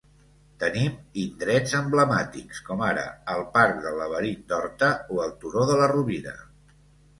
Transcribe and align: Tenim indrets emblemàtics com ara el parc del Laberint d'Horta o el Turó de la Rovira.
Tenim 0.61 0.95
indrets 1.23 1.75
emblemàtics 1.79 2.63
com 2.71 2.81
ara 2.87 3.05
el 3.35 3.45
parc 3.59 3.79
del 3.85 4.01
Laberint 4.01 4.43
d'Horta 4.51 4.91
o 5.19 5.23
el 5.29 5.39
Turó 5.45 5.71
de 5.75 5.79
la 5.85 5.93
Rovira. 5.95 6.37